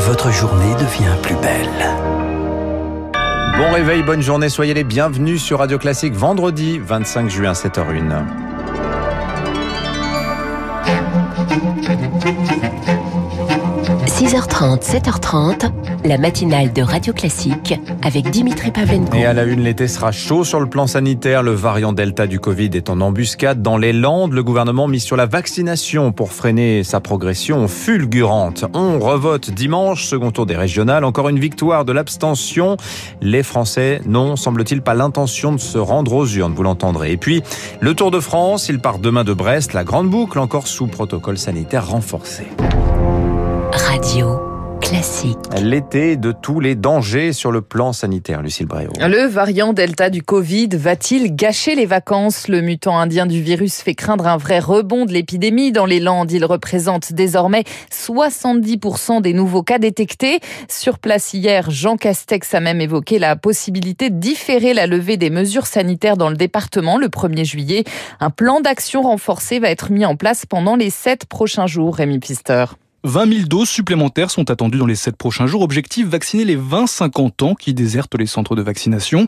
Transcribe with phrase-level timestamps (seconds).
[0.00, 1.68] votre journée devient plus belle.
[3.56, 8.24] Bon réveil, bonne journée, soyez les bienvenus sur Radio Classique vendredi 25 juin 7h01.
[14.30, 15.72] 6h30, 7h30,
[16.04, 19.12] la matinale de Radio Classique avec Dimitri Pavlenko.
[19.16, 21.42] Et à la une, l'été sera chaud sur le plan sanitaire.
[21.42, 24.32] Le variant Delta du Covid est en embuscade dans les Landes.
[24.32, 28.66] Le gouvernement mise sur la vaccination pour freiner sa progression fulgurante.
[28.72, 31.02] On revote dimanche, second tour des régionales.
[31.02, 32.76] Encore une victoire de l'abstention.
[33.20, 37.10] Les Français n'ont, semble-t-il, pas l'intention de se rendre aux urnes, vous l'entendrez.
[37.10, 37.42] Et puis,
[37.80, 39.72] le Tour de France, il part demain de Brest.
[39.72, 42.44] La grande boucle, encore sous protocole sanitaire renforcé.
[43.72, 45.38] Radio classique.
[45.60, 48.90] L'été de tous les dangers sur le plan sanitaire, Lucille Bréau.
[48.98, 52.48] Le variant Delta du Covid va-t-il gâcher les vacances?
[52.48, 55.70] Le mutant indien du virus fait craindre un vrai rebond de l'épidémie.
[55.70, 60.40] Dans les Landes, il représente désormais 70% des nouveaux cas détectés.
[60.68, 65.30] Sur place hier, Jean Castex a même évoqué la possibilité de différer la levée des
[65.30, 67.84] mesures sanitaires dans le département le 1er juillet.
[68.18, 72.18] Un plan d'action renforcé va être mis en place pendant les sept prochains jours, Rémi
[72.18, 72.64] Pister.
[73.04, 75.62] 20 000 doses supplémentaires sont attendues dans les 7 prochains jours.
[75.62, 79.26] Objectif, vacciner les 20-50 ans qui désertent les centres de vaccination.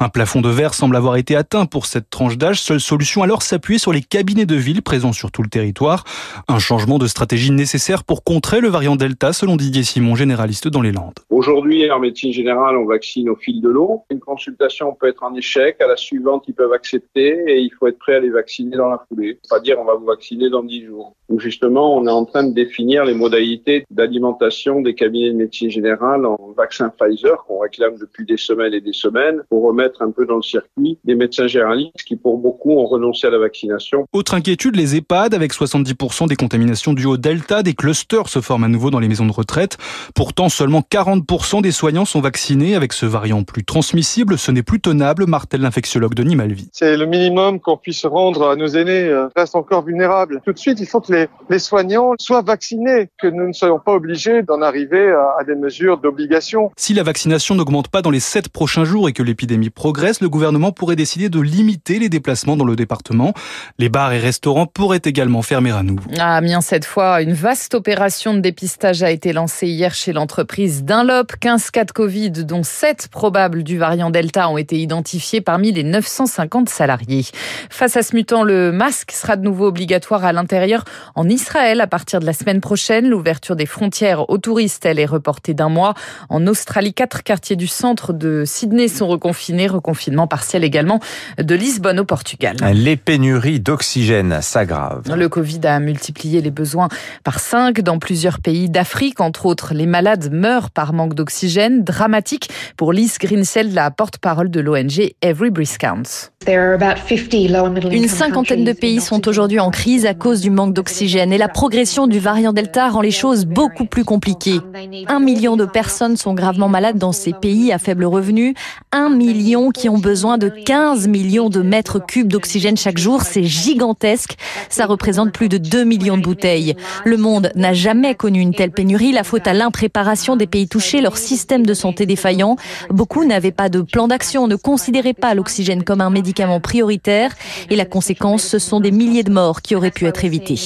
[0.00, 2.60] Un plafond de verre semble avoir été atteint pour cette tranche d'âge.
[2.60, 6.02] Seule solution alors s'appuyer sur les cabinets de ville présents sur tout le territoire.
[6.48, 10.82] Un changement de stratégie nécessaire pour contrer le variant Delta, selon Didier Simon, généraliste dans
[10.82, 11.14] les Landes.
[11.30, 14.02] Aujourd'hui, en médecine générale, on vaccine au fil de l'eau.
[14.10, 15.80] Une consultation peut être un échec.
[15.80, 18.88] À la suivante, ils peuvent accepter et il faut être prêt à les vacciner dans
[18.88, 19.38] la foulée.
[19.48, 21.14] Pas dire on va vous vacciner dans 10 jours.
[21.28, 25.70] Donc justement, on est en train de définir les modalités d'alimentation des cabinets de médecine
[25.70, 30.10] générale en vaccin Pfizer qu'on réclame depuis des semaines et des semaines pour remettre un
[30.10, 34.04] peu dans le circuit des médecins généralistes qui pour beaucoup ont renoncé à la vaccination.
[34.12, 38.64] Autre inquiétude, les EHPAD avec 70% des contaminations dues au Delta, des clusters se forment
[38.64, 39.78] à nouveau dans les maisons de retraite.
[40.14, 44.38] Pourtant, seulement 40% des soignants sont vaccinés avec ce variant plus transmissible.
[44.38, 46.68] Ce n'est plus tenable, martèle l'infectiologue Denis Malvi.
[46.72, 50.40] C'est le minimum qu'on puisse rendre à nos aînés, euh, restent encore vulnérables.
[50.44, 53.78] Tout de suite, il faut que les, les soignants soient vaccinés, que nous ne soyons
[53.78, 56.70] pas obligés d'en arriver à, à des mesures d'obligation.
[56.76, 60.28] Si la vaccination n'augmente pas dans les 7 prochains jours et que l'épidémie progresse, le
[60.28, 63.32] gouvernement pourrait décider de limiter les déplacements dans le département.
[63.78, 66.02] Les bars et restaurants pourraient également fermer à nouveau.
[66.18, 70.84] À Amiens, cette fois, une vaste opération de dépistage a été lancée hier chez l'entreprise
[70.84, 71.32] Dunlop.
[71.40, 75.82] 15 cas de Covid, dont 7 probables du variant Delta, ont été identifiés parmi les
[75.82, 77.26] 950 salariés.
[77.70, 80.84] Face à ce mutant, le masque sera de nouveau obligatoire à l'intérieur
[81.14, 82.91] en Israël à partir de la semaine prochaine.
[83.00, 85.94] L'ouverture des frontières aux touristes, elle est reportée d'un mois.
[86.28, 89.66] En Australie, quatre quartiers du centre de Sydney sont reconfinés.
[89.66, 91.00] Reconfinement partiel également
[91.38, 92.56] de Lisbonne au Portugal.
[92.74, 95.02] Les pénuries d'oxygène s'aggravent.
[95.14, 96.88] Le Covid a multiplié les besoins
[97.24, 99.20] par 5 dans plusieurs pays d'Afrique.
[99.20, 101.84] Entre autres, les malades meurent par manque d'oxygène.
[101.84, 106.30] Dramatique pour Lise Greenseld, la porte-parole de l'ONG Every Breath Counts.
[106.48, 111.48] Une cinquantaine de pays sont aujourd'hui en crise à cause du manque d'oxygène et la
[111.48, 114.60] progression du variant Delta rend les choses beaucoup plus compliquées.
[115.08, 118.54] Un million de personnes sont gravement malades dans ces pays à faible revenu.
[118.92, 123.22] Un million qui ont besoin de 15 millions de mètres cubes d'oxygène chaque jour.
[123.22, 124.36] C'est gigantesque.
[124.68, 126.74] Ça représente plus de 2 millions de bouteilles.
[127.04, 129.12] Le monde n'a jamais connu une telle pénurie.
[129.12, 132.56] La faute à l'impréparation des pays touchés, leur système de santé défaillant.
[132.90, 137.32] Beaucoup n'avaient pas de plan d'action, ne considéraient pas l'oxygène comme un médicament prioritaire.
[137.70, 140.60] Et la conséquence, ce sont des milliers de morts qui auraient pu être évitées.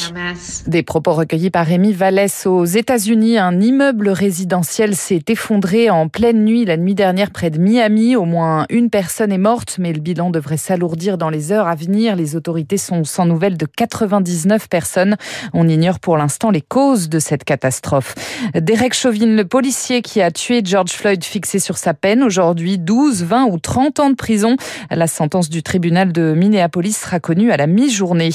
[0.66, 3.37] Des propos recueillis par Rémi Vallès aux États-Unis.
[3.37, 8.15] Un immeuble résidentiel s'est effondré en pleine nuit la nuit dernière près de Miami.
[8.15, 11.75] Au moins une personne est morte, mais le bilan devrait s'alourdir dans les heures à
[11.75, 12.15] venir.
[12.15, 15.17] Les autorités sont sans nouvelles de 99 personnes.
[15.53, 18.15] On ignore pour l'instant les causes de cette catastrophe.
[18.55, 23.25] Derek Chauvin, le policier qui a tué George Floyd, fixé sur sa peine aujourd'hui 12,
[23.25, 24.55] 20 ou 30 ans de prison.
[24.93, 28.31] La sentence du tribunal de Minneapolis sera connue à la mi-journée.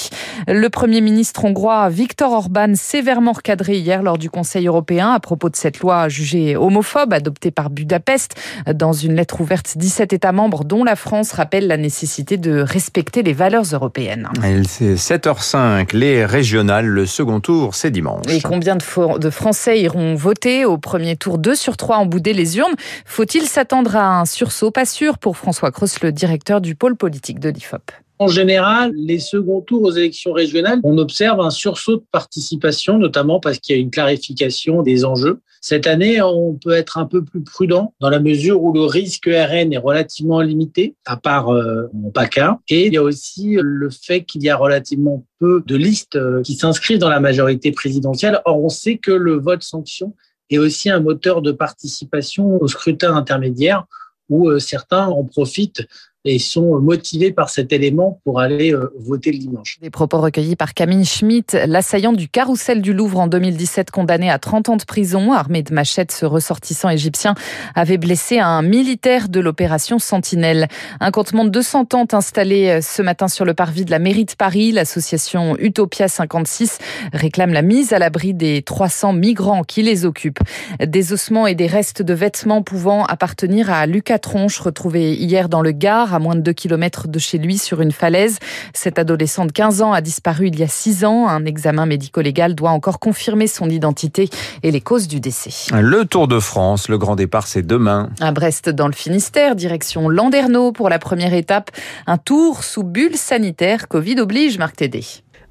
[0.50, 5.50] Le premier ministre hongrois Viktor Orban sévèrement recadré hier lors du Conseil européen à propos
[5.50, 8.36] de cette loi jugée homophobe adoptée par Budapest.
[8.74, 13.24] Dans une lettre ouverte, 17 États membres, dont la France, rappellent la nécessité de respecter
[13.24, 14.30] les valeurs européennes.
[14.68, 18.26] C'est 7h05, les régionales, le second tour, c'est dimanche.
[18.30, 21.38] Et combien de, de Français iront voter au premier tour?
[21.38, 22.76] 2 sur 3 en boudé les urnes
[23.06, 24.72] Faut-il s'attendre à un sursaut?
[24.72, 27.92] Pas sûr pour François Cross, le directeur du pôle politique de l'IFOP.
[28.22, 33.40] En général, les seconds tours aux élections régionales, on observe un sursaut de participation, notamment
[33.40, 35.40] parce qu'il y a une clarification des enjeux.
[35.60, 39.26] Cette année, on peut être un peu plus prudent dans la mesure où le risque
[39.26, 42.60] RN est relativement limité, à part euh, PACA.
[42.70, 46.54] Et il y a aussi le fait qu'il y a relativement peu de listes qui
[46.54, 48.40] s'inscrivent dans la majorité présidentielle.
[48.46, 50.14] Or, on sait que le vote sanction
[50.52, 53.88] et aussi un moteur de participation au scrutin intermédiaire
[54.30, 55.88] où euh, certains en profitent
[56.26, 59.78] et sont motivés par cet élément pour aller euh, voter le dimanche.
[59.82, 64.38] Des propos recueillis par Camille Schmitt, l'assaillant du carrousel du Louvre en 2017 condamné à
[64.38, 67.34] 30 ans de prison, armé de machettes, ce ressortissant égyptien
[67.76, 70.68] avait blessé un militaire de l'opération Sentinelle.
[71.00, 74.26] Un campement de 200 tentes installé euh, ce matin sur le parvis de la mairie
[74.26, 76.78] de Paris, l'association Utopia 56
[77.14, 80.40] réclame la mise à l'abri des 300 migrants qui les occupent.
[80.86, 85.62] Des ossements et des restes de vêtements pouvant appartenir à Lucas Tronche retrouvés hier dans
[85.62, 88.40] le Gard à moins de 2 km de chez lui, sur une falaise.
[88.74, 91.28] Cet adolescent de 15 ans a disparu il y a 6 ans.
[91.28, 94.30] Un examen médico-légal doit encore confirmer son identité
[94.64, 95.52] et les causes du décès.
[95.74, 98.10] Le Tour de France, le grand départ, c'est demain.
[98.20, 101.72] À Brest, dans le Finistère, direction Landerneau pour la première étape.
[102.08, 103.88] Un tour sous bulle sanitaire.
[103.88, 105.04] Covid oblige, Marc Tédé.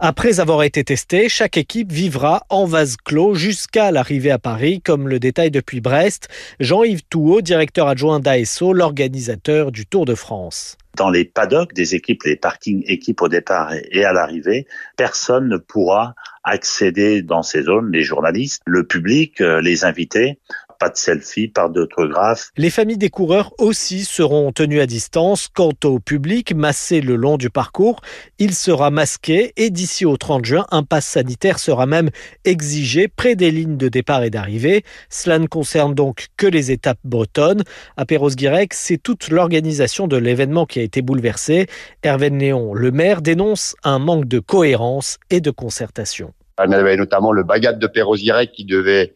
[0.03, 5.09] Après avoir été testé, chaque équipe vivra en vase clos jusqu'à l'arrivée à Paris, comme
[5.09, 10.79] le détaille depuis Brest Jean-Yves Touot, directeur adjoint d'ASO, l'organisateur du Tour de France.
[10.97, 14.67] Dans les paddocks des équipes, les parkings équipes au départ et à l'arrivée,
[14.97, 16.15] personne ne pourra
[16.45, 20.39] accéder dans ces zones, les journalistes, le public, euh, les invités,
[20.81, 22.51] pas de selfie, pas d'autographe.
[22.57, 25.49] Les familles des coureurs aussi seront tenues à distance.
[25.53, 28.01] Quant au public massé le long du parcours,
[28.39, 32.09] il sera masqué et d'ici au 30 juin, un pass sanitaire sera même
[32.45, 34.83] exigé près des lignes de départ et d'arrivée.
[35.11, 37.63] Cela ne concerne donc que les étapes bretonnes.
[37.99, 41.67] À Perros-Guirec, c'est toute l'organisation de l'événement qui a été bouleversée.
[42.03, 46.33] Hervé Néon, le maire, dénonce un manque de cohérence et de concertation.
[46.59, 49.15] On avait notamment le Bagat de Perros-Guirec qui devait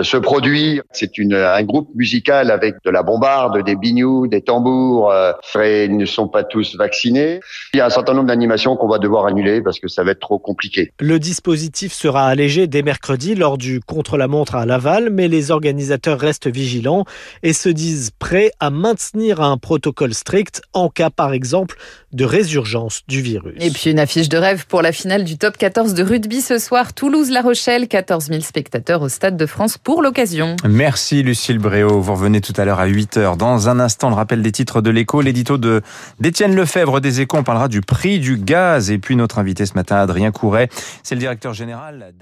[0.00, 5.10] ce produit, c'est une, un groupe musical avec de la bombarde, des bignous, des tambours.
[5.10, 7.40] Euh, ils ne sont pas tous vaccinés.
[7.74, 10.12] Il y a un certain nombre d'animations qu'on va devoir annuler parce que ça va
[10.12, 10.92] être trop compliqué.
[11.00, 16.48] Le dispositif sera allégé dès mercredi lors du contre-la-montre à Laval, mais les organisateurs restent
[16.48, 17.04] vigilants
[17.42, 21.76] et se disent prêts à maintenir un protocole strict en cas, par exemple,
[22.12, 23.54] de résurgence du virus.
[23.60, 26.58] Et puis une affiche de rêve pour la finale du top 14 de rugby ce
[26.58, 26.94] soir.
[26.94, 30.56] Toulouse-La Rochelle, 14 000 spectateurs au Stade de France pour l'occasion.
[30.68, 32.00] Merci Lucille Bréau.
[32.00, 33.36] Vous revenez tout à l'heure à 8h.
[33.36, 35.82] Dans un instant, le rappel des titres de l'écho, l'édito de
[36.20, 37.38] d'Étienne Lefebvre des échos.
[37.38, 38.90] On parlera du prix du gaz.
[38.90, 40.68] Et puis notre invité ce matin, Adrien Couret,
[41.02, 42.12] c'est le directeur général